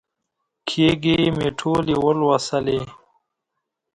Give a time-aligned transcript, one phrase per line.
[0.69, 2.79] کېږې مې ټولې ولوسلې.